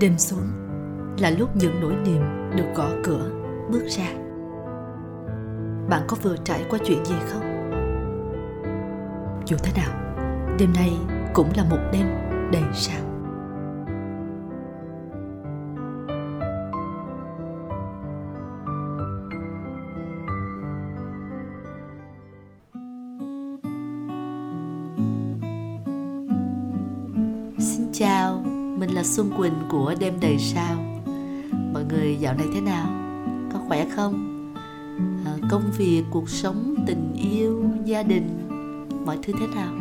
[0.00, 0.46] đêm xuống
[1.18, 2.22] là lúc những nỗi niềm
[2.56, 3.30] được gõ cửa,
[3.70, 4.06] bước ra.
[5.88, 7.42] Bạn có vừa trải qua chuyện gì không?
[9.46, 10.16] Dù thế nào,
[10.58, 10.92] đêm nay
[11.34, 12.06] cũng là một đêm
[12.52, 13.05] đầy sao.
[29.16, 30.76] Xuân Quỳnh của Đêm Đầy Sao
[31.72, 32.86] Mọi người dạo này thế nào?
[33.52, 34.52] Có khỏe không?
[35.24, 38.48] À, công việc, cuộc sống, tình yêu, gia đình
[39.06, 39.72] Mọi thứ thế nào?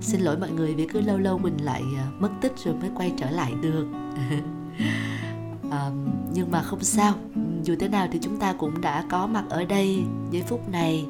[0.00, 2.90] Xin lỗi mọi người vì cứ lâu lâu Quỳnh lại à, mất tích rồi mới
[2.94, 3.86] quay trở lại được
[5.70, 5.90] à,
[6.34, 7.14] Nhưng mà không sao
[7.62, 11.06] Dù thế nào thì chúng ta cũng đã có mặt ở đây giây phút này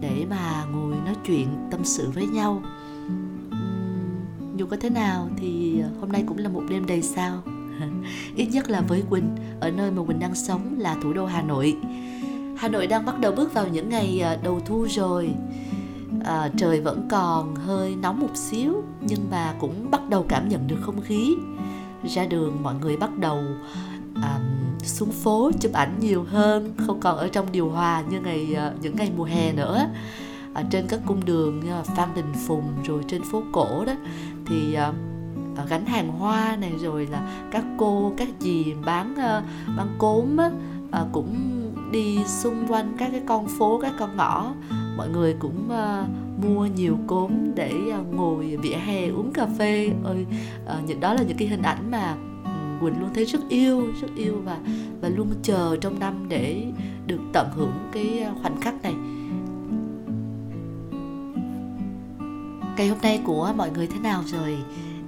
[0.00, 2.62] Để mà ngồi nói chuyện, tâm sự với nhau
[4.56, 7.42] dù có thế nào thì ờ, hôm nay cũng là một đêm đầy sao.
[8.36, 11.42] Ít nhất là với quỳnh ở nơi mà quỳnh đang sống là thủ đô hà
[11.42, 11.76] nội.
[12.56, 15.30] Hà nội đang bắt đầu bước vào những ngày ờ, đầu thu rồi.
[16.24, 20.66] À, trời vẫn còn hơi nóng một xíu nhưng mà cũng bắt đầu cảm nhận
[20.66, 21.36] được không khí.
[22.04, 23.38] Ra đường mọi người bắt đầu
[24.14, 24.40] à,
[24.84, 28.96] xuống phố chụp ảnh nhiều hơn không còn ở trong điều hòa như ngày những
[28.96, 29.86] ngày mùa hè nữa
[30.54, 33.92] ở trên các cung đường như là Phan Đình Phùng rồi trên phố cổ đó
[34.46, 39.88] thì uh, gánh hàng hoa này rồi là các cô các dì bán uh, bán
[39.98, 40.50] cốm á,
[41.02, 41.36] uh, cũng
[41.92, 44.52] đi xung quanh các cái con phố các con ngõ.
[44.96, 46.08] Mọi người cũng uh,
[46.44, 49.90] mua nhiều cốm để uh, ngồi vỉa hè uống cà phê.
[50.04, 50.26] Ơi
[50.64, 52.16] uh, những đó là những cái hình ảnh mà
[52.80, 54.58] Quỳnh luôn thấy rất yêu rất yêu và
[55.00, 56.64] và luôn chờ trong năm để
[57.06, 58.94] được tận hưởng cái khoảnh khắc này.
[62.76, 64.58] Ngày hôm nay của mọi người thế nào rồi?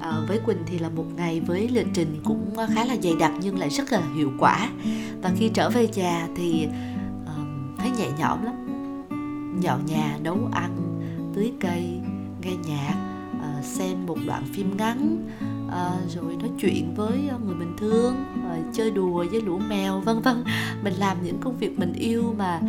[0.01, 3.33] À, với quỳnh thì là một ngày với lịch trình cũng khá là dày đặc
[3.41, 4.69] nhưng lại rất là hiệu quả.
[5.23, 6.69] Và khi trở về nhà thì
[7.23, 8.55] uh, thấy nhẹ nhõm lắm.
[9.61, 11.01] Dọn nhà nấu ăn
[11.35, 12.01] tưới cây
[12.43, 12.95] nghe nhạc
[13.37, 15.29] uh, xem một đoạn phim ngắn
[15.75, 18.15] à, rồi nói chuyện với ờ, người mình thương
[18.49, 20.45] à, chơi đùa với lũ mèo vân vân.
[20.83, 22.61] Mình làm những công việc mình yêu mà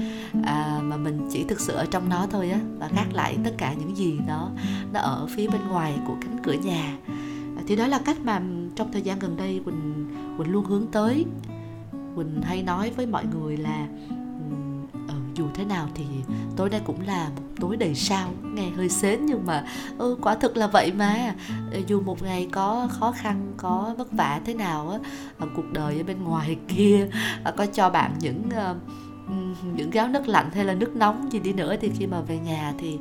[0.44, 3.52] à, mà mình chỉ thực sự ở trong nó thôi á và gác lại tất
[3.58, 4.50] cả những gì nó
[4.94, 6.98] nó ở phía bên ngoài của cánh cửa nhà.
[7.58, 8.42] À, thì đó là cách mà
[8.76, 11.26] trong thời gian gần đây quỳnh quỳnh luôn hướng tới.
[12.16, 13.88] Quỳnh hay nói với mọi người là
[15.36, 16.06] dù thế nào thì
[16.56, 19.66] tối nay cũng là một tối đầy sao nghe hơi xến nhưng mà
[19.98, 21.36] ừ, quả thực là vậy mà.
[21.72, 25.00] Ờ, dù một ngày có khó khăn có vất vả thế nào á
[25.40, 27.08] ờ, cuộc đời ở bên ngoài kia
[27.44, 28.44] ờ, có cho bạn những
[29.76, 32.38] những gáo nước lạnh hay là nước nóng gì đi nữa thì khi mà về
[32.38, 32.98] nhà thì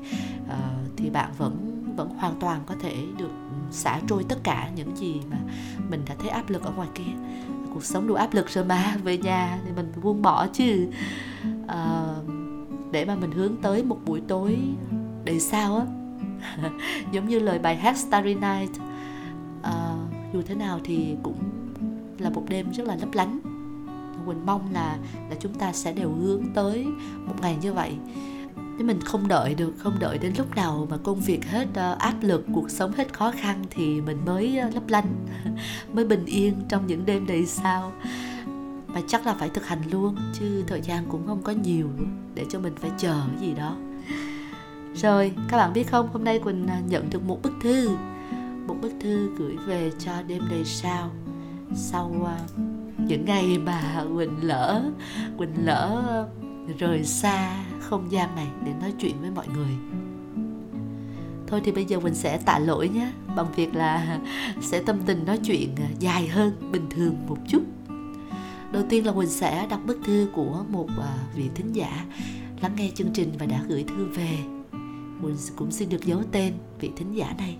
[0.96, 3.30] thì bạn vẫn vẫn hoàn toàn có thể được
[3.70, 5.36] xả trôi tất cả những gì mà
[5.90, 7.12] mình đã thấy áp lực ở ngoài kia.
[7.74, 10.86] Cuộc sống đủ áp lực rồi mà về nhà thì mình buông bỏ chứ
[11.64, 12.24] uh,
[12.92, 14.58] để mà mình hướng tới một buổi tối
[15.24, 15.86] đầy sao á.
[17.12, 18.70] Giống như lời bài hát Starry Night.
[19.60, 21.38] Uh, dù thế nào thì cũng
[22.18, 23.40] là một đêm rất là lấp lánh.
[24.26, 24.98] Quỳnh mong là
[25.30, 26.86] là chúng ta sẽ đều hướng tới
[27.26, 27.92] một ngày như vậy.
[28.56, 31.98] Nếu mình không đợi được không đợi đến lúc nào mà công việc hết uh,
[31.98, 35.26] áp lực cuộc sống hết khó khăn thì mình mới uh, lấp lánh
[35.92, 37.92] mới bình yên trong những đêm đầy sao
[38.94, 41.88] mà chắc là phải thực hành luôn, chứ thời gian cũng không có nhiều
[42.34, 43.76] để cho mình phải chờ cái gì đó.
[44.94, 47.90] Rồi, các bạn biết không, hôm nay quỳnh à, nhận được một bức thư.
[48.66, 51.10] Một bức thư gửi về cho đêm đầy sao?
[51.74, 52.38] Sau à,
[52.98, 54.82] những ngày mà quỳnh lỡ
[55.38, 59.76] quỳnh lỡ à, rời xa không gian này để nói chuyện với mọi người.
[61.46, 64.18] Thôi thì bây giờ mình sẽ tạ lỗi nhé, bằng việc là
[64.60, 67.62] sẽ tâm tình nói chuyện dài hơn bình thường một chút
[68.74, 72.06] đầu tiên là quỳnh sẽ đọc bức thư của một à, vị thính giả,
[72.62, 74.38] lắng nghe chương trình và đã gửi thư về.
[75.22, 77.56] Quỳnh cũng xin được giấu tên vị thính giả này.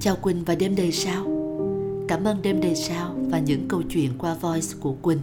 [0.00, 1.24] Chào Quỳnh và đêm đầy sao.
[2.08, 5.20] Cảm ơn đêm đầy sao và những câu chuyện qua voice của Quỳnh.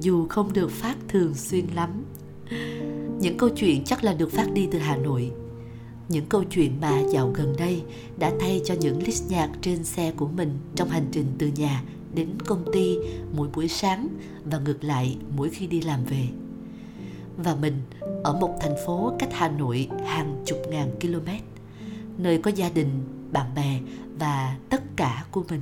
[0.00, 2.04] Dù không được phát thường xuyên lắm
[3.20, 5.30] những câu chuyện chắc là được phát đi từ Hà Nội.
[6.08, 7.82] Những câu chuyện mà dạo gần đây
[8.18, 11.82] đã thay cho những list nhạc trên xe của mình trong hành trình từ nhà
[12.14, 12.96] đến công ty
[13.36, 14.08] mỗi buổi sáng
[14.44, 16.28] và ngược lại mỗi khi đi làm về.
[17.36, 17.74] Và mình
[18.24, 21.30] ở một thành phố cách Hà Nội hàng chục ngàn km,
[22.18, 22.88] nơi có gia đình,
[23.32, 23.80] bạn bè
[24.18, 25.60] và tất cả của mình.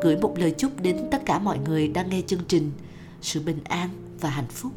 [0.00, 2.70] Gửi một lời chúc đến tất cả mọi người đang nghe chương trình
[3.20, 3.88] sự bình an
[4.20, 4.72] và hạnh phúc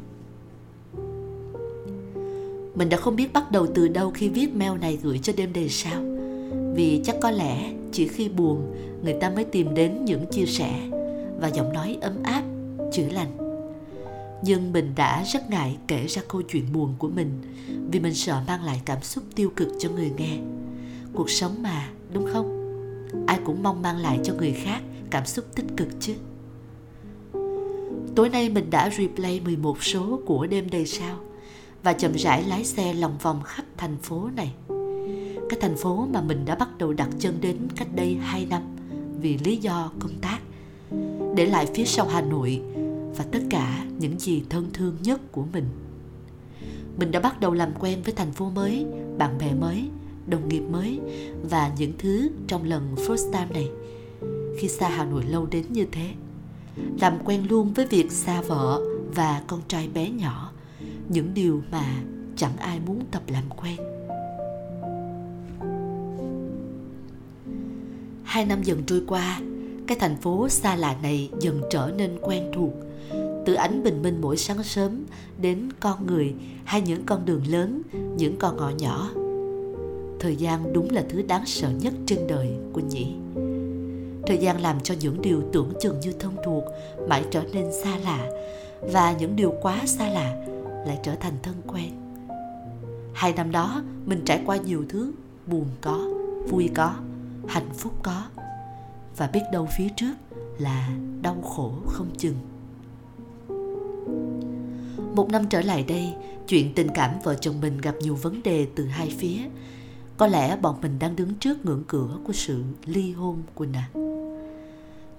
[2.80, 5.54] mình đã không biết bắt đầu từ đâu khi viết mail này gửi cho đêm
[5.54, 6.02] đầy sao.
[6.76, 10.90] Vì chắc có lẽ chỉ khi buồn, người ta mới tìm đến những chia sẻ
[11.40, 12.44] và giọng nói ấm áp,
[12.92, 13.38] chữa lành.
[14.44, 17.42] Nhưng mình đã rất ngại kể ra câu chuyện buồn của mình
[17.92, 20.38] vì mình sợ mang lại cảm xúc tiêu cực cho người nghe.
[21.14, 22.60] Cuộc sống mà, đúng không?
[23.28, 26.14] Ai cũng mong mang lại cho người khác cảm xúc tích cực chứ.
[28.16, 31.20] Tối nay mình đã replay 11 số của đêm đầy sao
[31.84, 34.54] và chậm rãi lái xe lòng vòng khắp thành phố này
[35.50, 38.62] cái thành phố mà mình đã bắt đầu đặt chân đến cách đây 2 năm
[39.22, 40.40] vì lý do công tác
[41.36, 42.62] để lại phía sau Hà Nội
[43.18, 45.66] và tất cả những gì thân thương nhất của mình.
[46.98, 48.86] Mình đã bắt đầu làm quen với thành phố mới,
[49.18, 49.90] bạn bè mới,
[50.28, 51.00] đồng nghiệp mới
[51.50, 53.70] và những thứ trong lần first time này
[54.60, 56.10] khi xa Hà Nội lâu đến như thế.
[57.02, 58.82] Làm quen luôn với việc xa vợ
[59.16, 60.49] và con trai bé nhỏ,
[61.10, 61.86] những điều mà
[62.36, 63.78] chẳng ai muốn tập làm quen.
[68.24, 69.42] Hai năm dần trôi qua,
[69.88, 72.74] cái thành phố xa lạ này dần trở nên quen thuộc.
[73.46, 75.06] Từ ánh bình minh mỗi sáng sớm
[75.42, 76.34] đến con người
[76.66, 77.82] hay những con đường lớn
[78.18, 79.10] những con ngõ nhỏ.
[80.20, 83.14] Thời gian đúng là thứ đáng sợ nhất trên đời của nhỉ
[84.30, 86.64] thời gian làm cho những điều tưởng chừng như thân thuộc
[87.08, 88.30] mãi trở nên xa lạ.
[88.82, 90.46] Và những điều quá xa lạ
[90.86, 91.92] lại trở thành thân quen.
[93.14, 95.12] Hai năm đó, mình trải qua nhiều thứ,
[95.48, 96.08] buồn có,
[96.50, 96.96] vui có,
[97.48, 98.26] hạnh phúc có.
[99.18, 100.14] Và biết đâu phía trước
[100.60, 100.90] là
[101.22, 102.36] đau khổ không chừng.
[105.16, 106.14] Một năm trở lại đây,
[106.48, 109.38] chuyện tình cảm vợ chồng mình gặp nhiều vấn đề từ hai phía.
[110.18, 113.90] Có lẽ bọn mình đang đứng trước ngưỡng cửa của sự ly hôn của à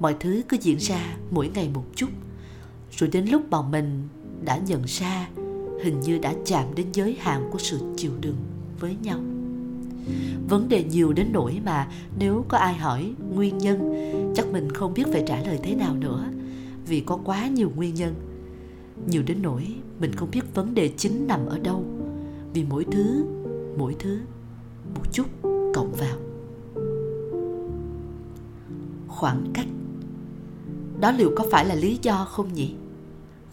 [0.00, 2.08] mọi thứ cứ diễn ra mỗi ngày một chút,
[2.90, 4.08] rồi đến lúc bọn mình
[4.44, 5.28] đã nhận ra
[5.82, 8.36] hình như đã chạm đến giới hạn của sự chịu đựng
[8.80, 9.18] với nhau.
[10.48, 11.88] Vấn đề nhiều đến nỗi mà
[12.18, 13.94] nếu có ai hỏi nguyên nhân,
[14.36, 16.24] chắc mình không biết phải trả lời thế nào nữa,
[16.86, 18.14] vì có quá nhiều nguyên nhân.
[19.06, 21.84] Nhiều đến nỗi mình không biết vấn đề chính nằm ở đâu,
[22.54, 23.24] vì mỗi thứ
[23.80, 24.18] mỗi thứ,
[24.94, 25.26] một chút
[25.74, 26.16] cộng vào.
[29.08, 29.66] Khoảng cách.
[31.00, 32.74] Đó liệu có phải là lý do không nhỉ?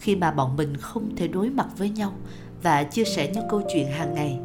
[0.00, 2.12] Khi mà bọn mình không thể đối mặt với nhau
[2.62, 4.38] và chia sẻ những câu chuyện hàng ngày,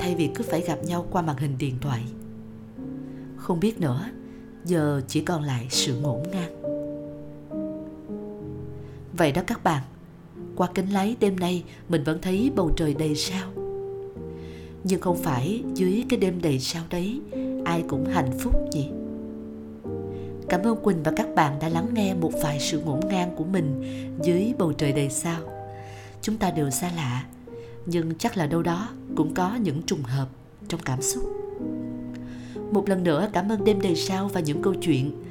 [0.00, 2.02] thay vì cứ phải gặp nhau qua màn hình điện thoại.
[3.36, 4.04] Không biết nữa,
[4.64, 6.62] giờ chỉ còn lại sự ngổn ngang.
[9.12, 9.82] Vậy đó các bạn,
[10.56, 13.48] qua kính lái đêm nay mình vẫn thấy bầu trời đầy sao.
[14.84, 17.20] Nhưng không phải dưới cái đêm đầy sao đấy,
[17.64, 18.90] ai cũng hạnh phúc nhỉ?
[20.48, 23.44] Cảm ơn quỳnh và các bạn đã lắng nghe một vài sự ngổn ngang của
[23.44, 23.82] mình
[24.22, 25.40] dưới bầu trời đầy sao.
[26.22, 27.24] Chúng ta đều xa lạ,
[27.86, 30.28] nhưng chắc là đâu đó cũng có những trùng hợp
[30.68, 31.22] trong cảm xúc.
[32.72, 35.22] Một lần nữa cảm ơn đêm đầy sao và những câu chuyện.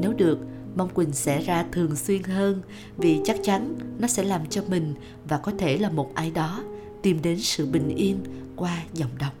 [0.00, 0.38] Nếu được,
[0.76, 2.62] mong quỳnh sẽ ra thường xuyên hơn
[2.96, 4.94] vì chắc chắn nó sẽ làm cho mình
[5.28, 6.64] và có thể là một ai đó
[7.02, 8.18] tìm đến sự bình yên
[8.56, 9.32] qua dòng đọc.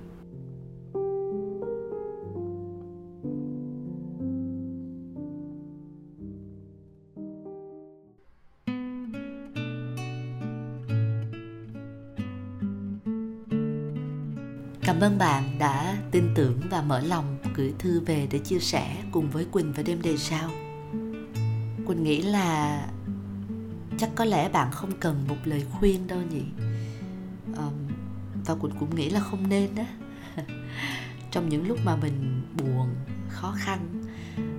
[15.00, 18.96] Cảm ơn bạn đã tin tưởng và mở lòng gửi thư về để chia sẻ
[19.12, 20.50] cùng với Quỳnh và đêm đề sao.
[21.86, 22.80] Quỳnh nghĩ là
[23.98, 26.42] chắc có lẽ bạn không cần một lời khuyên đâu nhỉ.
[27.56, 27.72] Um,
[28.46, 29.84] và Quỳnh cũng nghĩ là không nên đó.
[31.30, 32.88] Trong những lúc mà mình buồn,
[33.28, 34.04] khó khăn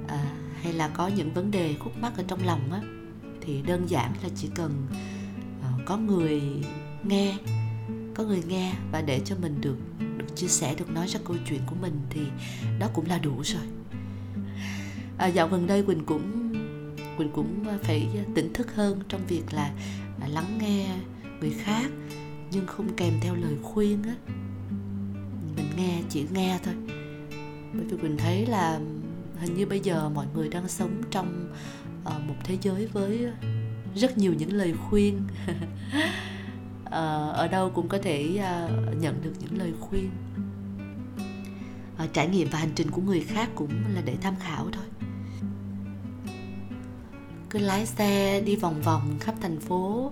[0.08, 0.26] à,
[0.62, 2.82] hay là có những vấn đề khúc mắc ở trong lòng á
[3.42, 4.88] thì đơn giản là chỉ cần
[5.60, 6.42] uh, có người
[7.04, 7.38] nghe
[8.16, 11.38] có người nghe và để cho mình được được chia sẻ được nói ra câu
[11.50, 12.22] chuyện của mình thì
[12.80, 13.64] đó cũng là đủ rồi.
[15.18, 16.54] À, dạo gần đây quỳnh cũng
[17.18, 19.72] quỳnh cũng phải tỉnh thức hơn trong việc là,
[20.22, 20.96] à, lắng nghe
[21.40, 21.92] người khác
[22.52, 24.16] nhưng không kèm theo lời khuyên á.
[25.56, 26.74] Mình nghe chỉ nghe thôi.
[27.74, 28.80] Bởi vì quỳnh thấy là
[29.40, 31.54] hình như bây giờ mọi người đang sống trong
[32.04, 33.28] ờ, một thế giới với
[33.96, 35.22] rất nhiều những lời khuyên.
[36.92, 38.70] Ờ, ở đâu cũng có thể ờ,
[39.00, 40.12] nhận được những lời khuyên.
[41.98, 44.86] Ờ, trải nghiệm và hành trình của người khác cũng là để tham khảo thôi.
[47.50, 50.12] Cứ lái xe đi vòng vòng khắp thành phố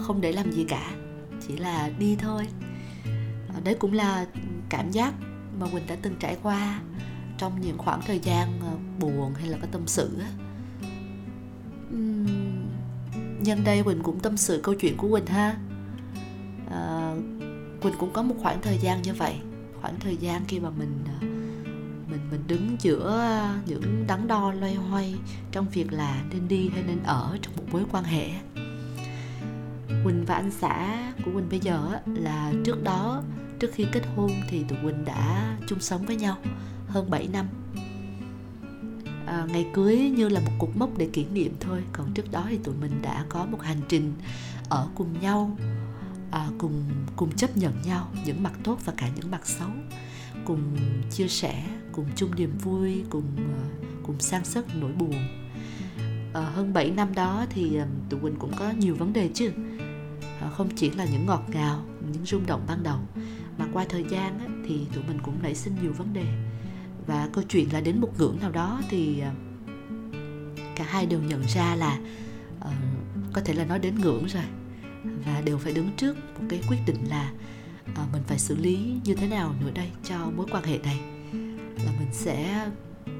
[0.00, 0.90] không để làm gì cả,
[1.48, 2.46] chỉ là đi thôi.
[3.64, 4.26] Đấy cũng là
[4.68, 5.14] cảm giác
[5.58, 6.80] mà quỳnh đã từng trải qua
[7.38, 8.60] trong những khoảng thời gian
[9.00, 10.10] buồn hay là có tâm sự
[13.40, 15.56] nhân đây quỳnh cũng tâm sự câu chuyện của quỳnh ha
[17.84, 19.34] quỳnh cũng có một khoảng thời gian như vậy.
[19.80, 21.26] Khoảng thời gian khi mà mình ờ,
[22.10, 23.30] mình mình đứng giữa
[23.66, 25.14] những đắn đo loay hoay
[25.52, 28.28] trong việc là nên đi hay nên ở trong một mối quan hệ.
[30.04, 33.22] Quỳnh và anh xã của Quỳnh bây giờ là trước đó
[33.60, 36.36] trước khi kết hôn thì tụi Quỳnh đã chung sống với nhau
[36.86, 37.46] hơn 7 năm.
[39.26, 41.82] À, ngày cưới như là một cột mốc để kỷ niệm thôi.
[41.92, 44.12] Còn trước đó thì tụi mình đã có một hành trình
[44.68, 45.56] ở cùng nhau
[46.34, 46.84] à, cùng
[47.16, 49.68] cùng chấp nhận nhau những mặt tốt và cả những mặt xấu.
[50.44, 50.76] Cùng
[51.10, 53.64] chia sẻ cùng chung niềm vui cùng à,
[54.02, 55.14] cùng san sức nỗi buồn.
[56.34, 59.50] À, hơn 7 năm đó thì à, tụi Quỳnh cũng có nhiều vấn đề chứ.
[60.40, 62.98] À, không chỉ là những ngọt ngào những rung động ban đầu
[63.58, 66.26] mà qua thời gian á, thì tụi mình cũng nảy sinh nhiều vấn đề.
[67.06, 69.32] Và câu chuyện là đến một ngưỡng nào đó thì à,
[70.76, 71.98] cả hai đều nhận ra là
[72.60, 72.72] uh,
[73.32, 74.44] có thể là nói đến ngưỡng rồi
[75.04, 77.32] và đều phải đứng trước một cái quyết định là
[77.94, 81.00] à, mình phải xử lý như thế nào nữa đây cho mối quan hệ này.
[81.84, 82.68] Là mình sẽ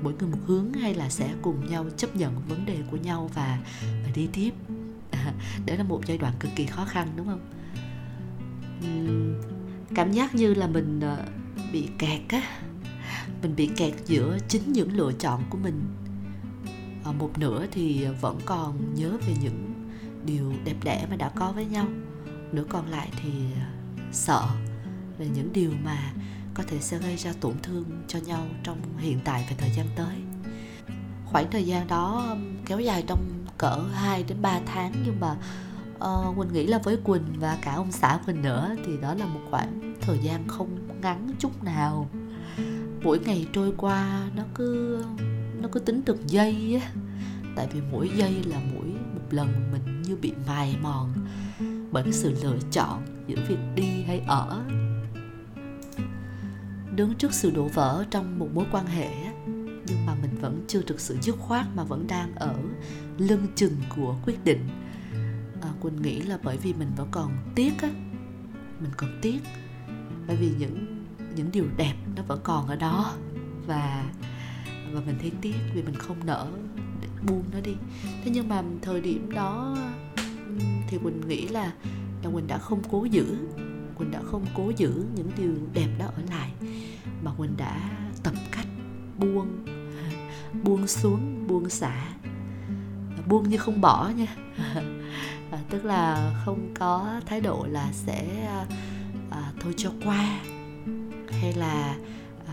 [0.02, 3.30] mỗi người một hướng hay là sẽ cùng nhau chấp nhận vấn đề của nhau
[3.34, 4.50] và và đi tiếp?
[5.10, 5.32] À,
[5.66, 7.50] đó là một giai đoạn cực kỳ khó khăn đúng không?
[8.80, 9.34] Uhm,
[9.94, 12.42] cảm giác như là mình uh, bị kẹt á.
[13.42, 15.80] Mình bị kẹt giữa chính những lựa chọn của mình.
[17.04, 19.73] À, một nửa thì vẫn còn nhớ về những
[20.26, 21.86] điều đẹp đẽ mà đã có với nhau.
[22.52, 23.70] Nửa còn lại thì à,
[24.12, 24.48] sợ
[25.18, 26.12] về những điều mà
[26.54, 29.86] có thể sẽ gây ra tổn thương cho nhau trong hiện tại và thời gian
[29.96, 30.16] tới.
[31.26, 35.36] Khoảng thời gian đó kéo dài trong cỡ 2 đến 3 tháng nhưng mà
[35.94, 39.26] uh, Quỳnh nghĩ là với Quỳnh và cả ông xã Quỳnh nữa thì đó là
[39.26, 40.68] một khoảng thời gian không
[41.02, 42.10] ngắn chút nào.
[43.02, 45.04] Mỗi ngày trôi qua nó cứ
[45.60, 46.90] nó cứ tính từng giây á.
[47.56, 48.93] Tại vì mỗi giây là mỗi
[49.30, 51.12] lần mình như bị mài mòn
[51.92, 54.64] bởi cái sự lựa chọn giữa việc đi hay ở.
[56.96, 59.10] Đứng trước sự đổ vỡ trong một mối quan hệ
[59.86, 62.54] nhưng mà mình vẫn chưa thực sự dứt khoát mà vẫn đang ở
[63.18, 64.68] lưng chừng của quyết định.
[65.62, 67.88] À, quỳnh nghĩ là bởi vì mình vẫn còn tiếc á
[68.80, 69.40] mình còn tiếc
[70.26, 71.04] bởi vì những
[71.36, 73.12] những điều đẹp nó vẫn còn ở đó.
[73.66, 74.10] Và
[74.92, 76.46] và mình thấy tiếc vì mình không nỡ
[77.26, 77.74] buông nó đi.
[78.24, 79.76] Thế nhưng mà thời điểm đó
[80.88, 81.72] thì quỳnh nghĩ là
[82.22, 83.36] là quỳnh đã không cố giữ
[83.98, 86.50] quỳnh đã không cố giữ những điều đẹp đó ở lại
[87.22, 87.90] mà quỳnh đã
[88.22, 88.66] tập cách
[89.18, 89.66] buông
[90.62, 92.14] buông xuống buông xả
[93.26, 94.36] buông như không bỏ nha.
[95.50, 98.66] À, tức là không có thái độ là sẽ à,
[99.30, 100.40] à thôi cho qua
[101.30, 101.96] hay là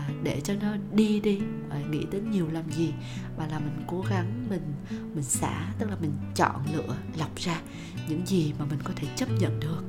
[0.08, 1.40] à, để cho nó đi đi
[1.70, 2.92] à, nghĩ đến nhiều làm gì.
[3.38, 4.74] Mà là mình cố gắng mình
[5.14, 7.60] mình xả tức là mình chọn lựa lọc ra
[8.08, 9.82] những gì mà mình có thể chấp nhận được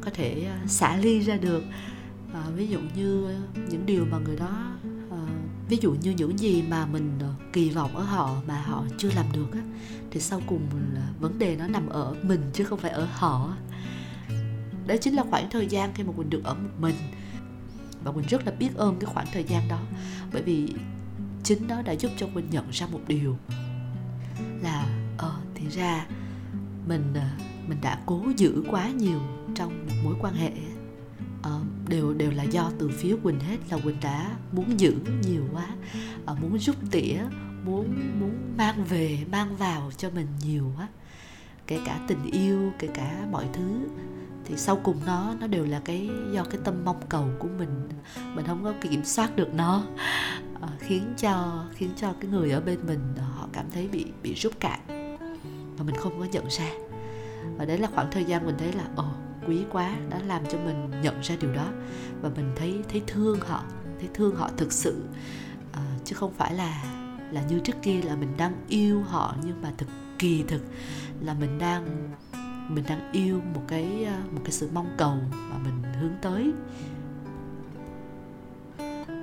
[0.00, 1.62] có thể à, xả ly ra được.
[2.32, 3.36] À, ví dụ như
[3.70, 4.76] những điều mà người đó
[5.10, 5.26] à,
[5.68, 9.10] ví dụ như những gì mà mình à, kỳ vọng ở họ mà họ chưa
[9.16, 9.60] làm được á
[10.10, 10.62] thì sau cùng
[10.94, 13.56] là vấn đề nó nằm ở mình chứ không phải ở họ.
[14.86, 16.94] Đó chính là khoảng thời gian khi mà mình được ở một mình
[18.04, 19.80] và mình rất là biết ơn cái khoảng thời gian đó.
[20.32, 20.74] Bởi vì
[21.44, 23.36] chính nó đã giúp cho mình nhận ra một điều
[24.62, 24.86] là
[25.18, 26.06] ờ thì ra
[26.86, 27.26] mình ờ,
[27.68, 29.20] mình đã cố giữ quá nhiều
[29.54, 30.52] trong một mối quan hệ
[31.40, 35.42] uh, đều đều là do từ phía quỳnh hết là quỳnh đã muốn giữ nhiều
[35.52, 35.66] quá
[36.32, 37.18] uh, muốn rút tỉa
[37.64, 40.88] muốn muốn mang về mang vào cho mình nhiều quá
[41.68, 43.88] kể cả tình yêu kể cả mọi thứ
[44.44, 47.88] thì sau cùng nó nó đều là cái do cái tâm mong cầu của mình.
[48.34, 49.84] Mình không có kiểm soát được nó.
[50.60, 54.06] Ờ, khiến cho khiến cho cái người ở bên mình ờ, họ cảm thấy bị
[54.22, 54.80] bị rút cạn.
[55.78, 56.70] Mà mình không có nhận ra.
[57.56, 60.42] Và đấy là khoảng thời gian mình thấy là ồ oh, quý quá đã làm
[60.50, 61.66] cho mình nhận ra điều đó.
[62.22, 63.62] Và mình thấy thấy thương họ
[64.00, 65.02] thấy thương họ thực sự.
[65.72, 66.84] À, chứ không phải là
[67.32, 70.62] là như trước kia là mình đang yêu họ nhưng mà thực kỳ thực
[71.20, 72.10] là mình đang
[72.68, 76.52] mình đang yêu một cái à, một cái sự mong cầu mà mình hướng tới.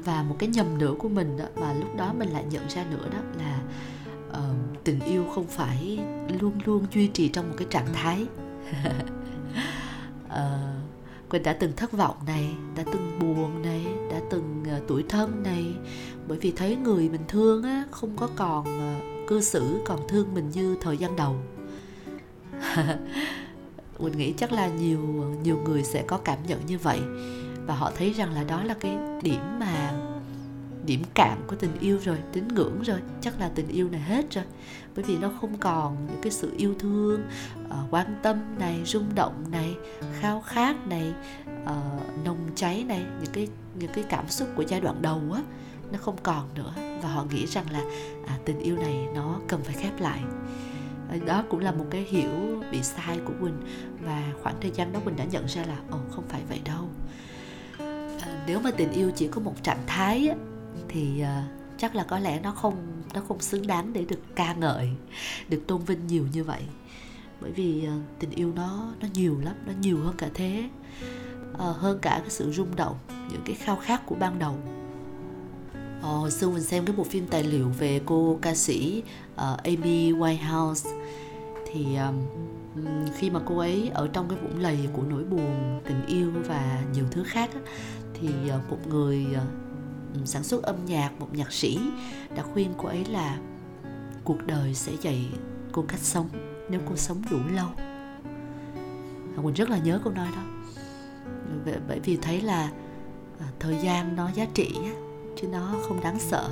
[0.04, 2.86] Và một cái nhầm nữa của mình đó, mà lúc đó mình lại nhận ra
[2.92, 3.60] nữa đó là
[4.30, 6.00] uh, tình yêu không phải
[6.40, 8.26] luôn luôn duy trì trong một cái trạng thái.
[10.30, 10.60] Ờ,
[11.26, 14.84] uh, Quỳnh đã từng thất vọng này, đã từng buồn này, đã từng ờ, uh,
[14.88, 15.76] tuổi thân này.
[16.28, 20.34] Bởi vì thấy người mình thương á, không có còn uh, cư xử còn thương
[20.34, 21.36] mình như thời gian đầu.
[24.00, 25.00] Mình nghĩ chắc là nhiều
[25.44, 27.00] nhiều người sẽ có cảm nhận như vậy.
[27.66, 29.94] Và họ thấy rằng là đó là cái điểm mà,
[30.86, 33.00] điểm cạn của tình yêu rồi, tín ngưỡng rồi.
[33.22, 34.44] Chắc là tình yêu này hết rồi.
[34.96, 37.22] Bởi vì nó không còn những cái sự yêu thương
[37.70, 39.76] ờ, quan tâm này, rung động này,
[40.20, 41.14] khao khát này
[41.66, 41.82] ờ,
[42.26, 43.48] nồng cháy này, những cái
[43.80, 45.42] những cái cảm xúc của giai đoạn đầu á
[45.96, 46.74] nó không còn nữa.
[47.02, 47.82] Và họ nghĩ rằng là
[48.28, 50.24] à, tình yêu này nó cần phải khép lại.
[51.10, 53.58] Ờ, đó cũng là một cái hiểu bị sai của quỳnh.
[54.02, 56.90] Và khoảng thời gian đó quỳnh đã nhận ra là ồ không phải vậy đâu.
[58.22, 60.36] À, nếu mà tình yêu chỉ có một trạng thái á,
[60.88, 61.48] thì à,
[61.78, 64.90] chắc là có lẽ nó không nó không xứng đáng để được ca ngợi
[65.50, 66.62] được tôn vinh nhiều như vậy.
[67.42, 70.70] Bởi vì à, tình yêu nó nó nhiều lắm nó nhiều hơn cả thế.
[71.60, 72.96] À, hơn cả cái sự rung động
[73.32, 74.58] những cái khao khát của ban đầu.
[76.06, 79.64] Ờ, hồi xưa mình xem cái bộ phim tài liệu về cô ca sĩ uh,
[79.64, 80.90] Amy Winehouse.
[81.66, 82.16] Thì um,
[83.18, 86.84] khi mà cô ấy ở trong cái vũng lầy của nỗi buồn tình yêu và
[86.94, 87.60] nhiều thứ khác á,
[88.14, 91.80] thì uh, một người uh, sản xuất âm nhạc một nhạc sĩ
[92.36, 93.40] đã khuyên cô ấy là
[94.24, 95.30] cuộc đời sẽ dạy
[95.72, 96.30] cô cách sống
[96.70, 97.68] nếu cô sống đủ lâu.
[99.44, 100.44] Mình rất là nhớ câu nói đó.
[101.88, 102.72] Bởi vì thấy là
[103.60, 104.76] thời gian nó giá trị
[105.36, 106.50] chứ nó không đáng sợ.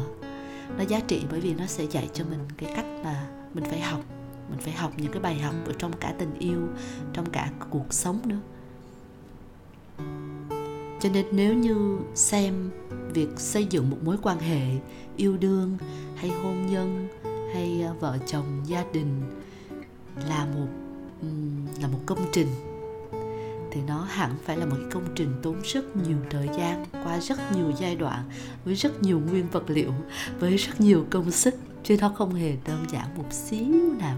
[0.77, 3.81] Nó giá trị bởi vì nó sẽ dạy cho mình cái cách mà mình phải
[3.81, 4.01] học.
[4.49, 6.61] Mình phải học những cái bài học ở trong cả tình yêu,
[7.13, 8.39] trong cả cuộc sống nữa.
[10.99, 12.71] Cho nên nếu như xem
[13.13, 14.61] việc xây dựng một mối quan hệ
[15.15, 15.77] yêu đương
[16.15, 17.07] hay hôn nhân
[17.53, 19.21] hay à, vợ chồng, gia đình
[20.29, 20.67] là một
[21.81, 22.47] là một công trình
[23.73, 27.19] thì nó hẳn phải là một cái công trình tốn rất nhiều thời gian, qua
[27.19, 28.23] rất nhiều giai đoạn,
[28.65, 29.91] với rất nhiều nguyên vật liệu,
[30.39, 34.17] với rất nhiều công sức, chứ nó không hề đơn giản một xíu nào.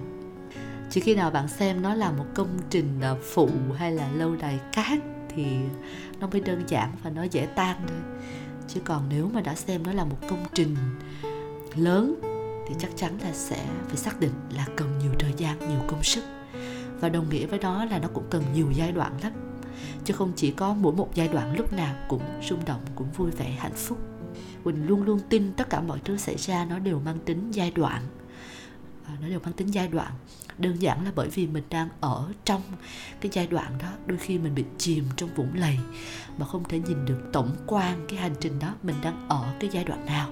[0.90, 4.36] Chỉ khi nào bạn xem nó là một công trình à, phụ hay là lâu
[4.36, 5.00] đài cát
[5.36, 5.46] thì
[6.20, 7.98] nó mới đơn giản và nó dễ tan thôi.
[8.68, 10.76] Chứ còn nếu mà đã xem nó là một công trình
[11.76, 12.16] lớn
[12.68, 16.04] thì chắc chắn là sẽ phải xác định là cần nhiều thời gian, nhiều công
[16.04, 16.35] sức
[17.00, 19.32] và đồng nghĩa với đó là nó cũng cần nhiều giai đoạn lắm.
[20.06, 23.32] Chứ không chỉ có mỗi một giai đoạn lúc nào cũng rung động cũng vui
[23.32, 23.98] vẻ hạnh phúc.
[24.64, 27.72] Quỳnh luôn luôn tin tất cả mọi thứ xảy ra nó đều mang tính giai
[27.72, 28.02] đoạn.
[29.06, 30.12] À, nó đều mang tính giai đoạn.
[30.58, 32.62] Đơn giản là bởi vì mình đang ở trong
[33.22, 35.80] cái giai đoạn đó đôi khi mình bị chìm trong vũng lầy
[36.38, 39.70] mà không thể nhìn được tổng quan cái hành trình đó mình đang ở cái
[39.74, 40.30] giai đoạn nào.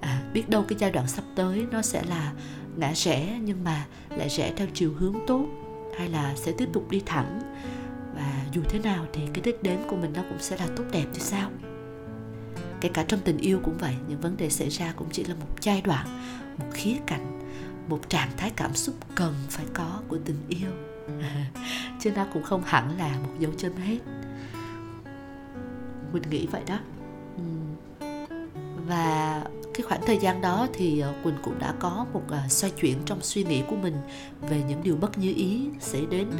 [0.00, 2.32] À, biết đâu cái giai đoạn sắp tới nó sẽ là
[2.76, 5.46] ngã rẽ nhưng mà lại rẽ theo chiều hướng tốt
[5.98, 7.40] hay là sẽ tiếp tục đi thẳng.
[8.14, 10.84] Và dù thế nào thì cái đích đến của mình nó cũng sẽ là tốt
[10.92, 11.50] đẹp chứ sao.
[12.80, 15.34] Kể cả trong tình yêu cũng vậy, những vấn đề xảy ra cũng chỉ là
[15.34, 16.06] một giai đoạn,
[16.58, 17.40] một khía cạnh,
[17.88, 20.70] một trạng thái cảm xúc cần phải có của tình yêu.
[22.00, 23.98] Chứ nó cũng không hẳn là một dấu chân hết.
[26.12, 26.78] Mình nghĩ vậy đó.
[28.86, 32.72] Và cái khoảng thời gian đó thì ờ, quỳnh cũng đã có một ờ, xoay
[32.80, 33.96] chuyển trong suy nghĩ của mình
[34.48, 36.30] về những điều bất như ý xảy đến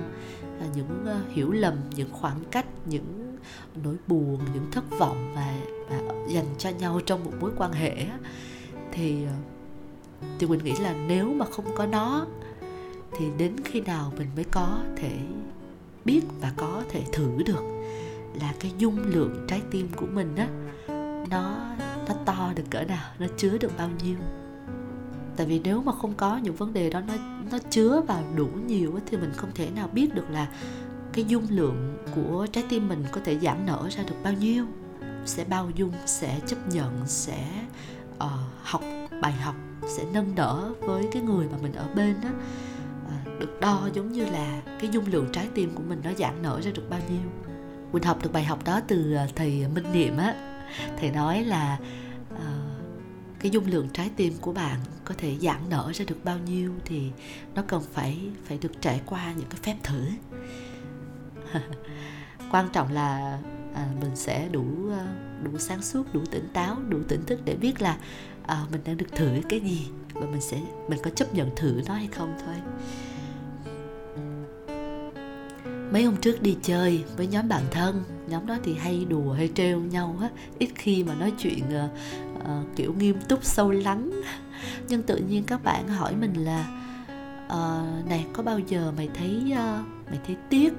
[0.61, 3.37] à, những ờ, hiểu lầm những khoảng cách những
[3.85, 5.55] nỗi buồn những thất vọng và,
[5.91, 8.07] và dành cho nhau trong một mối quan hệ
[8.93, 9.17] thì
[10.39, 12.27] thì quỳnh nghĩ là nếu mà không có nó
[13.19, 15.19] thì đến khi nào mình mới có thể
[16.05, 17.63] biết và có thể thử được
[18.41, 20.49] là cái dung lượng trái tim của mình á
[21.31, 21.73] nó
[22.09, 24.17] nó to được cỡ nào nó chứa được bao nhiêu.
[25.37, 27.15] Tại vì nếu mà không có những vấn đề đó nó
[27.53, 30.49] nó chứa vào đủ nhiều thì mình không thể nào biết được là
[31.13, 34.67] cái dung lượng của trái tim mình có thể giãn nở ra được bao nhiêu.
[35.25, 37.47] Sẽ bao dung sẽ chấp nhận sẽ
[38.17, 38.31] uh,
[38.63, 38.83] học
[39.21, 39.55] bài học
[39.89, 43.89] sẽ nâng đỡ với cái người mà mình ở bên đó uh, ờ, được đo
[43.93, 46.91] giống như là cái dung lượng trái tim của mình nó giãn nở ra được
[46.91, 47.31] bao nhiêu.
[47.93, 50.52] Mình học được bài học đó từ ờ, thầy minh niệm á
[50.99, 51.79] thầy nói là
[52.35, 52.39] uh,
[53.41, 56.73] cái dung lượng trái tim của bạn có thể giãn nở ra được bao nhiêu
[56.85, 57.11] thì
[57.55, 60.07] nó cần phải phải được trải qua những cái phép thử.
[62.51, 63.39] Quan trọng là
[63.75, 65.07] à, mình sẽ đủ ờ,
[65.43, 67.99] đủ sáng suốt đủ tỉnh táo đủ tỉnh thức để biết là
[68.47, 71.83] à, mình đang được thử cái gì và mình sẽ mình có chấp nhận thử
[71.87, 72.55] nó hay không thôi.
[75.93, 79.51] Mấy hôm trước đi chơi với nhóm bạn thân nhóm đó thì hay đùa hay
[79.55, 80.29] trêu nhau á.
[80.59, 81.91] Ít khi mà nói chuyện uh,
[82.41, 84.11] uh, kiểu nghiêm túc sâu lắng.
[84.89, 86.67] Nhưng tự nhiên các bạn hỏi mình là
[87.47, 90.73] uh, này có bao giờ mày thấy uh, mày thấy tiếc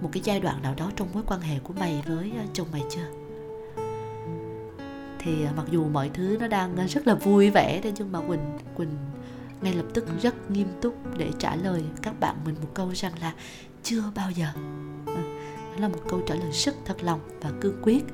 [0.00, 2.66] một cái giai đoạn nào đó trong mối quan hệ của mày với uh, chồng
[2.72, 3.06] mày chưa?
[5.18, 8.12] Thì uh, mặc dù mọi thứ nó đang uh, rất là vui vẻ đấy nhưng
[8.12, 8.96] mà quỳnh quỳnh
[9.60, 13.12] ngay lập tức rất nghiêm túc để trả lời các bạn mình một câu rằng
[13.20, 13.32] là
[13.82, 14.46] chưa bao giờ
[15.76, 18.04] đó là một câu trả lời rất thật lòng và cương quyết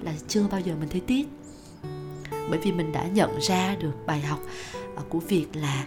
[0.00, 1.28] là chưa bao giờ mình thấy tiếc.
[2.30, 4.38] Bởi vì mình đã nhận ra được bài học
[4.96, 5.86] à, của việc là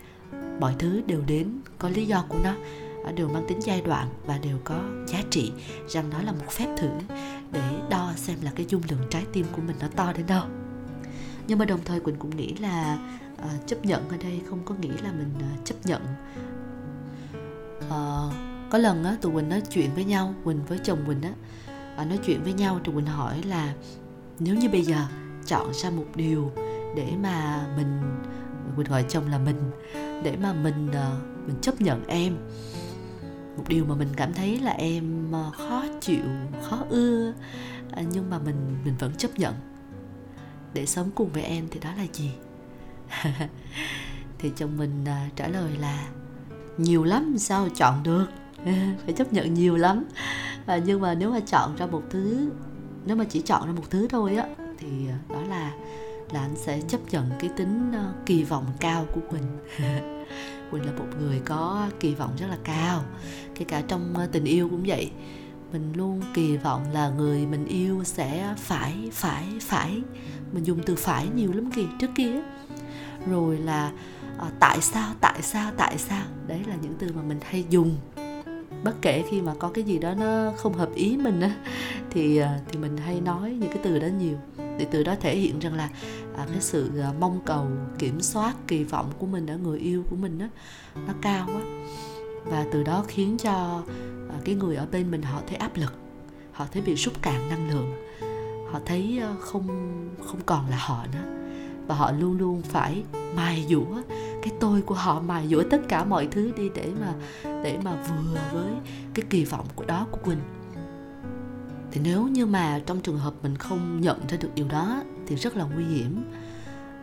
[0.59, 2.53] mọi thứ đều đến có lý do của nó
[3.05, 5.51] à, đều mang tính giai đoạn và đều có giá trị
[5.87, 6.89] rằng nó là một phép thử
[7.51, 10.43] để đo xem là cái dung lượng trái tim của mình nó to đến đâu.
[11.47, 12.99] Nhưng mà đồng thời quỳnh cũng nghĩ là
[13.33, 16.01] uh, chấp nhận ở đây không có nghĩa là mình uh, chấp nhận
[17.87, 21.31] uh, có lần á, tụi quỳnh nói chuyện với nhau, quỳnh với chồng quỳnh á.
[21.97, 23.73] Và nói chuyện với nhau thì quỳnh hỏi là
[24.39, 25.05] nếu như bây giờ
[25.45, 26.51] chọn ra một điều
[26.95, 28.01] để mà mình
[28.75, 29.71] quỳnh gọi chồng là mình
[30.23, 32.37] để mà mình ờ, mình chấp nhận em.
[33.57, 36.25] Một điều mà mình cảm thấy là em ờ, khó chịu,
[36.63, 37.33] khó ưa
[37.91, 39.53] ờ, nhưng mà mình mình vẫn chấp nhận.
[40.73, 42.31] Để sống cùng với em thì đó là gì?
[44.39, 46.07] Thì chồng mình trả lời là
[46.77, 48.25] nhiều lắm, sao chọn được?
[49.05, 50.05] phải chấp nhận nhiều lắm.
[50.65, 52.49] À, nhưng mà nếu mà chọn ra một thứ
[53.05, 54.47] nếu mà chỉ chọn ra một thứ thôi á
[54.77, 55.71] thì ờ, đó là
[56.31, 59.57] là anh sẽ chấp nhận cái tính ờ, kỳ vọng cao của quỳnh
[60.71, 63.03] quỳnh là một người có kỳ vọng rất là cao
[63.55, 65.11] kể cả trong ờ, tình yêu cũng vậy.
[65.71, 70.01] Mình luôn kỳ vọng là người mình yêu sẽ phải phải phải.
[70.51, 72.41] Mình dùng từ phải nhiều lắm kìa trước kia
[73.29, 73.91] rồi là
[74.39, 76.25] à, tại sao tại sao tại sao?
[76.47, 77.97] Đấy là những từ mà mình hay dùng
[78.83, 81.55] bất kể khi mà có cái gì đó nó không hợp ý mình á
[82.09, 84.37] thì à, thì mình hay nói những cái từ đó nhiều.
[84.79, 85.89] Thì từ đó thể hiện rằng là
[86.37, 87.67] à, cái sự à, mong cầu
[87.99, 90.49] kiểm soát kỳ vọng của mình ở người yêu của mình á
[91.07, 91.61] nó cao quá
[92.45, 93.83] và từ đó khiến cho
[94.29, 95.93] à, cái người ở bên mình họ thấy áp lực
[96.55, 97.93] họ thấy bị xúc cạn năng lượng.
[98.71, 99.67] Họ thấy à, không
[100.25, 101.35] không còn là họ nữa.
[101.87, 103.03] Và họ luôn luôn phải
[103.35, 104.01] mài dũa
[104.45, 107.13] cái tôi của họ mài dũa tất cả mọi thứ đi để mà
[107.63, 108.71] để mà vừa với
[109.13, 110.39] cái kỳ vọng của đó của quỳnh.
[111.91, 115.35] Thì nếu như mà trong trường hợp mình không nhận ra được điều đó thì
[115.35, 116.23] rất là nguy hiểm.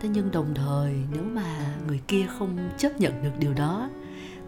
[0.00, 3.90] Thế nhưng đồng thời nếu mà người kia không chấp nhận được điều đó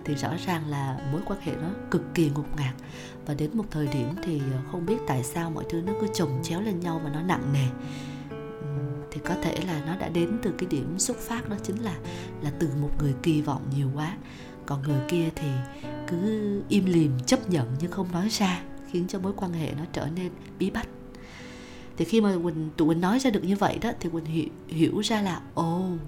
[0.04, 2.74] thì rõ ràng là mối quan hệ nó cực kỳ ngột ngạt.
[3.26, 6.40] Và đến một thời điểm thì không biết tại sao mọi thứ nó cứ chồng
[6.42, 7.66] chéo lên nhau và nó nặng nề
[9.14, 11.94] thì có thể là nó đã đến từ cái điểm xuất phát đó chính là
[12.42, 14.16] là từ một người kỳ vọng nhiều quá.
[14.66, 15.48] Còn người kia thì
[16.06, 19.84] cứ im lìm chấp nhận nhưng không nói ra khiến cho mối quan hệ nó
[19.92, 20.88] trở nên bí bách.
[21.96, 24.48] Thì khi mà quỳnh tụi quỳnh nói ra được như vậy đó thì quỳnh hiểu,
[24.68, 26.00] hiểu ra là ồ oh,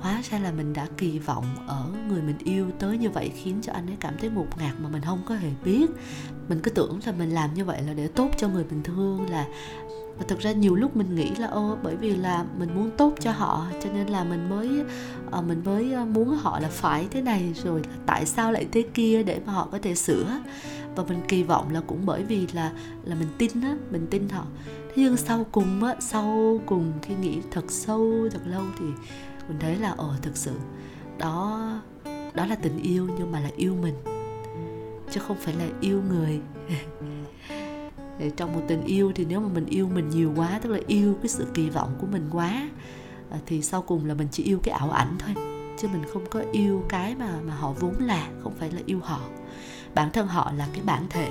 [0.00, 3.58] hóa ra là mình đã kỳ vọng ở người mình yêu tới như vậy khiến
[3.62, 5.90] cho anh ấy cảm thấy ngột ngạt mà mình không có hề biết.
[6.48, 9.30] Mình cứ tưởng là mình làm như vậy là để tốt cho người mình thương
[9.30, 9.46] là
[10.18, 13.14] và thực ra nhiều lúc mình nghĩ là ô bởi vì là mình muốn tốt
[13.20, 14.68] cho họ cho nên là mình mới
[15.38, 18.82] uh, mình mới muốn họ là phải thế này rồi là tại sao lại thế
[18.94, 20.40] kia để mà họ có thể sửa.
[20.96, 22.72] Và mình kỳ vọng là cũng bởi vì là
[23.04, 24.44] là mình tin á mình tin họ.
[24.66, 28.84] Thế nhưng sau cùng á sau cùng khi nghĩ thật sâu thật lâu thì
[29.48, 30.52] mình thấy là ồ thực sự
[31.18, 31.70] đó
[32.34, 33.94] đó là tình yêu nhưng mà là yêu mình
[35.10, 36.40] chứ không phải là yêu người.
[38.36, 41.14] trong một tình yêu thì nếu mà mình yêu mình nhiều quá tức là yêu
[41.22, 42.68] cái sự kỳ vọng của mình quá
[43.30, 45.44] à, thì sau cùng là mình chỉ yêu cái ảo ảnh thôi.
[45.78, 49.00] Chứ mình không có yêu cái mà mà họ vốn là không phải là yêu
[49.02, 49.20] họ.
[49.94, 51.28] Bản thân họ là cái bản thể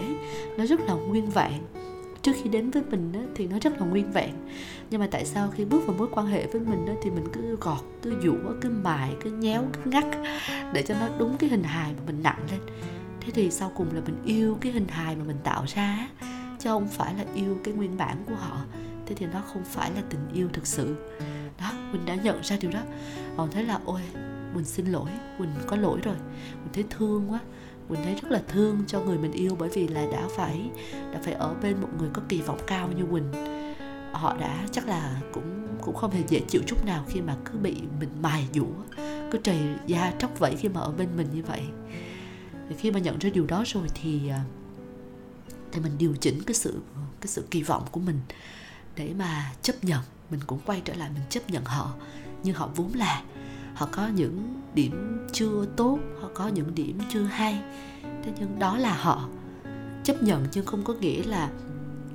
[0.57, 1.61] nó rất là nguyên vẹn.
[2.21, 4.31] Trước khi đến với mình đó, thì nó rất là nguyên vẹn.
[4.89, 7.25] Nhưng mà tại sao khi bước vào mối quan hệ với mình đó, thì mình
[7.33, 10.05] cứ gọt cứ dũa cứ mài cứ nhéo cứ ngắt
[10.73, 12.59] để cho nó đúng cái hình hài mà mình nặng lên.
[13.21, 16.07] Thế thì sau cùng là mình yêu cái hình hài mà mình tạo ra
[16.63, 18.57] chứ không phải là yêu cái nguyên bản của họ.
[19.05, 20.95] Thế thì nó không phải là tình yêu thực sự.
[21.59, 22.81] Đó mình đã nhận ra điều đó.
[23.37, 24.01] Còn thấy là, ôi
[24.55, 26.15] mình xin lỗi mình có lỗi rồi.
[26.53, 27.39] Mình thấy thương quá.
[27.89, 30.69] Mình thấy rất là thương cho người mình yêu bởi vì là đã phải
[31.13, 33.31] đã phải ở bên một người có kỳ vọng cao như quỳnh.
[34.11, 37.57] Họ đã chắc là cũng cũng không hề dễ chịu chút nào khi mà cứ
[37.57, 41.43] bị mình mài dũa, cứ trầy da tróc vẫy khi mà ở bên mình như
[41.43, 41.61] vậy.
[42.69, 44.41] Thì khi mà nhận ra điều đó rồi thì à,
[45.73, 46.81] thì mình điều chỉnh cái sự
[47.21, 48.19] cái sự kỳ vọng của mình
[48.95, 50.01] để mà chấp nhận.
[50.29, 51.93] Mình cũng quay trở lại mình chấp nhận họ
[52.43, 53.23] như họ vốn là,
[53.75, 57.61] họ có những điểm chưa tốt, họ có những điểm chưa hay.
[58.03, 59.29] Thế nhưng đó là họ.
[60.03, 61.49] Chấp nhận nhưng không có nghĩa là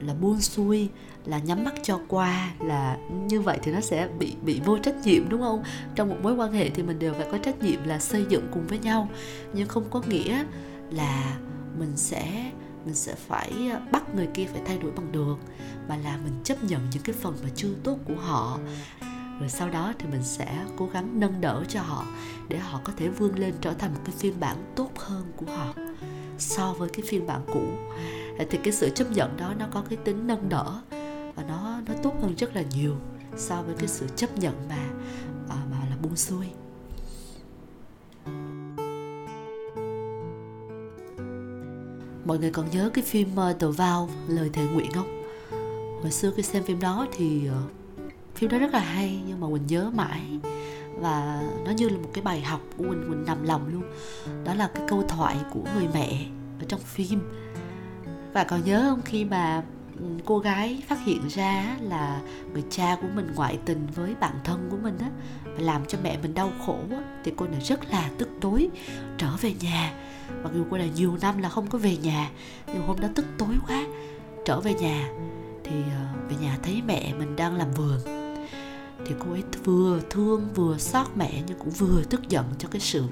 [0.01, 0.89] là buông xuôi,
[1.25, 4.97] là nhắm mắt cho qua, là như vậy thì nó sẽ bị bị vô trách
[5.05, 5.63] nhiệm, đúng không?
[5.95, 8.49] Trong một mối quan hệ thì mình đều phải có trách nhiệm là xây dựng
[8.53, 9.09] cùng với nhau.
[9.53, 10.45] Nhưng không có nghĩa
[10.91, 11.39] là
[11.79, 12.53] mình sẽ
[12.85, 15.37] mình sẽ phải à, bắt người kia phải thay đổi bằng được
[15.89, 18.59] mà là mình chấp nhận những cái phần mà chưa tốt của họ.
[19.41, 22.07] Rồi sau đó thì mình sẽ cố gắng nâng đỡ cho họ
[22.49, 25.47] để họ có thể vươn lên trở thành một cái phiên bản tốt hơn của
[25.47, 25.75] họ
[26.39, 27.63] so với cái phiên bản cũ.
[28.39, 30.81] Ờ, thì cái sự chấp nhận đó nó có cái tính nâng đỡ
[31.35, 32.95] và nó nó tốt hơn rất là nhiều
[33.37, 34.89] so với cái sự chấp nhận mà
[35.49, 36.47] à, mà là buông xuôi.
[42.29, 45.23] Mọi người còn nhớ cái phim uh, The Vow lời thề nguyện không?
[46.03, 47.73] Hồi xưa khi xem phim đó thì uh,
[48.35, 50.23] phim đó rất là hay nhưng mà mình nhớ mãi.
[51.01, 53.83] Và nó như là một cái bài học của mình mình nằm lòng luôn.
[54.45, 56.27] Đó là cái câu thoại của người mẹ
[56.61, 57.21] ở trong phim.
[58.33, 59.63] Và còn nhớ không khi mà
[60.25, 62.21] cô gái phát hiện ra là
[62.53, 65.11] người cha của mình ngoại tình với bạn thân của mình á
[65.45, 68.69] và làm cho mẹ mình đau khổ á, thì cô này rất là tức tối
[69.19, 69.93] trở về nhà.
[70.43, 72.31] Mặc dù cô này nhiều năm là không có về nhà
[72.67, 73.85] nhưng hôm đó tức tối quá
[74.45, 75.09] trở về nhà.
[75.65, 78.01] Thì ờ, về nhà thấy mẹ mình đang làm vườn.
[79.07, 82.81] Thì cô ấy vừa thương vừa xót mẹ nhưng cũng vừa tức giận cho cái
[82.81, 83.05] sự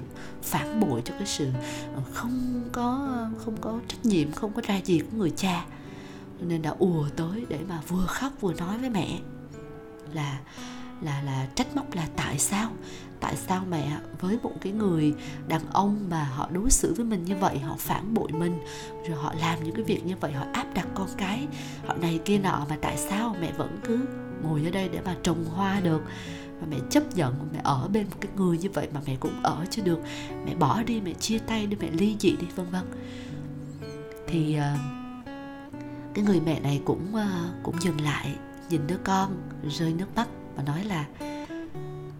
[0.43, 1.49] phản bội cho cái sự
[1.95, 5.65] ờ, không có không có trách nhiệm không có ra gì của người cha
[6.39, 9.19] nên đã ùa tới để mà vừa khóc vừa nói với mẹ
[10.13, 10.39] là
[11.01, 12.71] là là trách móc là tại sao?
[13.19, 15.13] Tại sao mẹ với một cái người
[15.47, 18.59] đàn ông mà họ đối xử với mình như vậy họ phản bội mình
[19.07, 21.47] rồi họ làm những cái việc như vậy họ áp đặt con cái
[21.85, 23.99] họ này kia nọ mà tại sao mẹ vẫn cứ
[24.43, 26.01] ngồi ở đây để mà trồng hoa được?
[26.61, 29.43] Mà mẹ chấp nhận mẹ ở bên một cái người như vậy mà mẹ cũng
[29.43, 29.99] ở chưa được.
[30.45, 32.83] Mẹ bỏ đi mẹ chia tay đi mẹ ly dị đi vân vân.
[34.27, 34.96] Thì uh,
[36.17, 38.35] cái người mẹ này cũng uh, cũng dừng lại
[38.69, 41.05] nhìn đứa con rơi nước mắt và nói là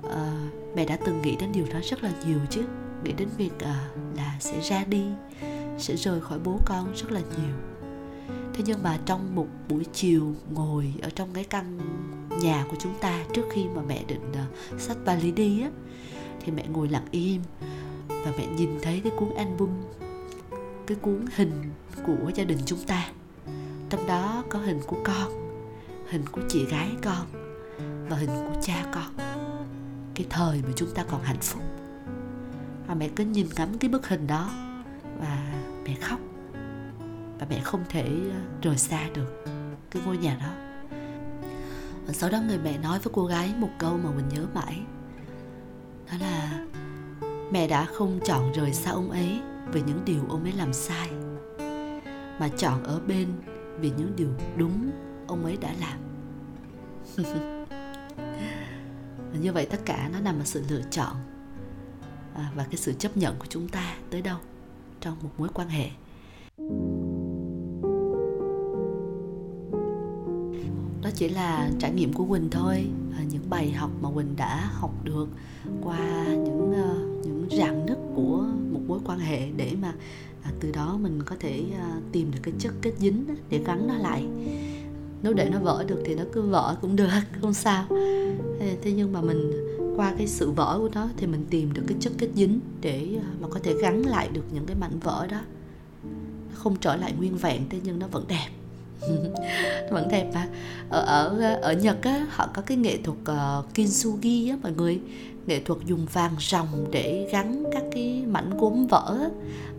[0.05, 2.63] uh, mẹ đã từng nghĩ đến điều đó rất là nhiều chứ.
[3.03, 5.05] Nghĩ đến việc uh, là sẽ ra đi
[5.77, 7.55] sẽ rời khỏi bố con rất là nhiều.
[8.53, 11.79] Thế nhưng mà trong một buổi chiều ngồi ở trong cái căn
[12.41, 14.31] nhà của chúng ta trước khi mà mẹ định
[14.91, 15.69] uh, vali đi á
[16.39, 17.41] thì mẹ ngồi lặng im
[18.07, 19.69] và mẹ nhìn thấy cái cuốn album
[20.87, 21.63] cái cuốn hình
[22.05, 23.11] của gia đình chúng ta
[23.89, 25.31] trong đó có hình của con,
[26.09, 27.25] hình của chị gái con
[28.09, 29.13] và hình của cha con.
[30.15, 31.61] Cái thời mà chúng ta còn hạnh phúc.
[32.87, 34.51] Và mẹ cứ nhìn ngắm cái bức hình đó
[35.19, 36.19] và mẹ khóc.
[37.39, 39.45] Và mẹ không thể ờ, rời xa được
[39.91, 40.51] cái ngôi nhà đó.
[42.07, 44.81] Và sau đó người mẹ nói với cô gái một câu mà mình nhớ mãi.
[46.11, 46.65] Đó là,
[47.51, 51.09] mẹ đã không chọn rời xa ông ấy vì những điều ông ấy làm sai,
[52.39, 53.27] mà chọn ở bên
[53.79, 54.91] vì những điều đúng
[55.27, 55.99] ông ấy đã làm.
[59.41, 61.15] Như vậy tất cả nó nằm ở sự lựa chọn
[62.35, 64.37] à, và cái sự chấp nhận của chúng ta tới đâu
[65.01, 65.89] trong một mối quan hệ.
[71.01, 74.69] Đó chỉ là trải nghiệm của quỳnh thôi à, những bài học mà quỳnh đã
[74.73, 75.27] học được
[75.83, 79.93] qua những à, những rạn nứt của một mối quan hệ để mà
[80.47, 83.87] à, từ đó mình có thể à, tìm được cái chất kết dính để gắn
[83.87, 84.25] nó lại.
[85.23, 87.09] Nếu để nó vỡ được thì nó cứ vỡ cũng được
[87.41, 87.85] không sao.
[88.81, 89.51] Thế nhưng mà mình
[89.95, 93.07] qua cái sự vỡ của nó thì mình tìm được cái chất kết dính để
[93.21, 95.41] à, mà có thể gắn lại được những cái mảnh vỡ đó.
[96.49, 98.47] Nó không trở lại nguyên vẹn thế nhưng nó vẫn đẹp.
[99.91, 100.47] Vẫn đẹp mà.
[100.89, 104.71] Ở ở à, ở Nhật á họ có cái nghệ thuật uh, kintsugi á mọi
[104.71, 104.99] người
[105.47, 109.29] nghệ thuật dùng vàng ròng để gắn các cái mảnh gốm vỡ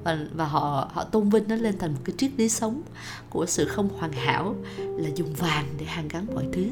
[0.04, 2.83] và và họ họ tôn vinh nó lên thành một cái triết lý sống
[3.31, 6.64] của sự không hoàn hảo là dùng vàng để hàn gắn mọi thứ.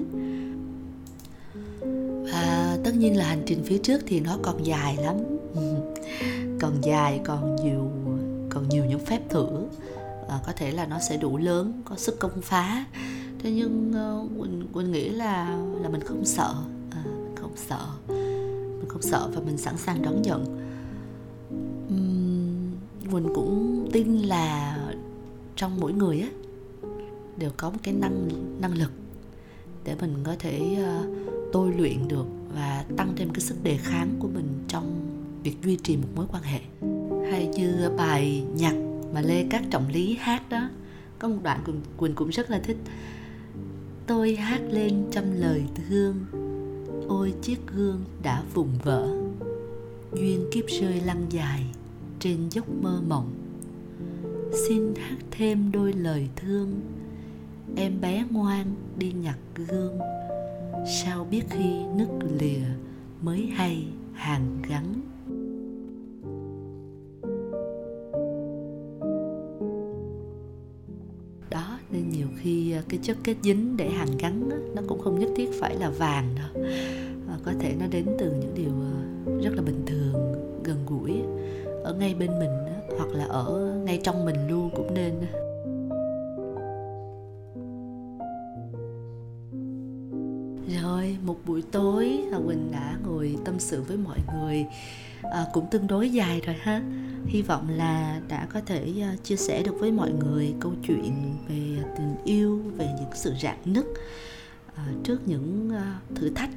[2.32, 5.16] Và tất nhiên là hành trình phía trước thì nó còn dài lắm.
[6.60, 7.90] Còn dài còn nhiều
[8.50, 9.46] còn nhiều những phép thử.
[10.28, 12.84] À, có thể là nó sẽ đủ lớn có sức công phá.
[13.42, 16.54] Thế nhưng uh, quỳnh quỳnh nghĩ là là mình không sợ.
[16.90, 17.86] À, mình không sợ
[18.96, 20.44] không sợ và mình sẵn sàng đón nhận.
[21.94, 24.78] Uhm, quỳnh cũng tin là
[25.56, 26.28] trong mỗi người á
[27.36, 28.28] đều có một cái năng
[28.60, 28.90] năng lực
[29.84, 31.16] để mình có thể uh,
[31.52, 35.00] tôi luyện được và tăng thêm cái sức đề kháng của mình trong
[35.42, 36.60] việc duy trì một mối quan hệ.
[37.30, 38.74] Hay như bài nhạc
[39.14, 40.68] mà lê cát trọng lý hát đó
[41.18, 41.60] có một đoạn
[41.96, 42.76] quỳnh cũng rất là thích.
[44.06, 46.45] Tôi hát lên trăm lời thương
[47.08, 49.16] ôi chiếc gương đã vùng vỡ.
[50.12, 51.66] Duyên kiếp rơi lăn dài
[52.20, 53.30] trên dốc mơ mộng.
[54.68, 56.80] Xin hát thêm đôi lời thương.
[57.76, 59.98] Em bé ngoan đi nhặt gương.
[61.02, 62.08] Sao biết khi nứt
[62.40, 62.66] lìa
[63.22, 65.00] mới hay hàng gắn?
[72.88, 76.34] Cái chất kết dính để hàn gắn nó cũng không nhất thiết phải là vàng
[76.36, 76.62] đâu.
[77.28, 81.12] Ờ, có thể nó đến từ những điều ờ, rất là bình thường gần gũi
[81.84, 82.50] ở ngay bên mình
[82.98, 85.14] hoặc là ở ngay trong mình luôn cũng nên
[90.82, 94.66] rồi một buổi tối Quỳnh đã ngồi tâm sự với mọi người
[95.22, 96.82] à, cũng tương đối dài rồi ha
[97.26, 101.36] hy vọng là đã có thể ờ, chia sẻ được với mọi người câu chuyện
[101.48, 103.84] về tình yêu về những sự rạn nứt
[104.76, 105.84] ờ, trước những ờ,
[106.14, 106.50] thử thách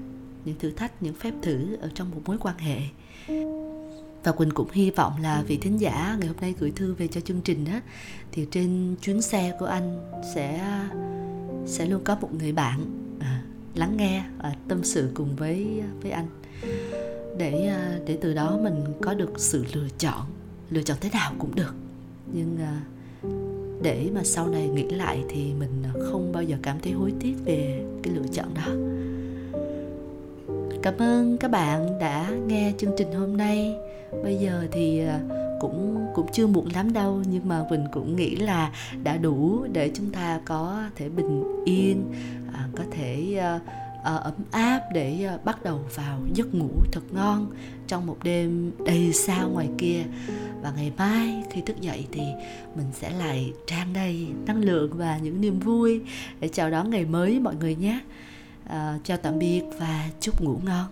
[0.46, 2.80] những thử thách những phép thử ở trong một mối quan hệ.
[4.24, 7.08] Và quỳnh cũng hy vọng là vị thính giả ngày hôm nay gửi thư về
[7.08, 7.80] cho chương trình đó
[8.32, 10.80] thì trên chuyến xe của anh sẽ
[11.66, 12.80] sẽ luôn có một người bạn
[13.20, 13.44] à,
[13.76, 16.28] lắng nghe à, tâm sự cùng với với anh.
[17.38, 17.74] Để
[18.06, 20.39] để từ đó mình có được sự lựa chọn
[20.70, 21.74] lựa chọn thế nào cũng được.
[22.34, 22.82] Nhưng à,
[23.82, 27.14] để mà sau này nghĩ lại thì mình à, không bao giờ cảm thấy hối
[27.20, 28.72] tiếc về cái lựa chọn đó.
[30.82, 33.76] Cảm ơn các bạn đã nghe chương trình hôm nay.
[34.24, 35.20] Bây giờ thì à,
[35.60, 38.72] cũng cũng chưa muộn lắm đâu nhưng mà mình cũng nghĩ là
[39.04, 42.14] đã đủ để chúng ta có thể bình yên
[42.76, 43.62] có thể uh,
[44.04, 47.52] Ờ, ấm áp để ờ, bắt đầu vào giấc ngủ thật ngon
[47.88, 50.04] trong một đêm đầy sao ngoài kia.
[50.62, 52.22] Và ngày mai khi thức dậy thì
[52.76, 56.02] mình sẽ lại trang đầy năng lượng và những niềm vui.
[56.40, 58.00] Để chào đón ngày mới mọi người nhé.
[58.68, 60.86] À, chào tạm biệt và chúc ngủ ngon.